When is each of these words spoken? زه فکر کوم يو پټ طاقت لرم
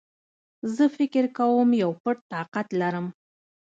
زه 0.75 0.83
فکر 0.97 1.23
کوم 1.37 1.69
يو 1.81 1.89
پټ 2.03 2.17
طاقت 2.33 2.67
لرم 2.79 3.05